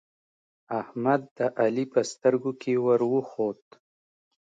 احمد 0.81 1.21
د 1.37 1.39
علی 1.59 1.85
په 1.93 2.01
سترګو 2.11 2.51
کې 2.61 2.73
ور 2.85 3.01
وخوت 3.13 3.63